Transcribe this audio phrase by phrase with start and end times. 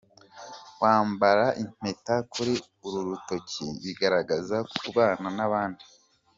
[0.75, 2.53] Kwambara impeta kuri
[2.85, 5.83] uru rutoki bigaragaza kubana n’abandi.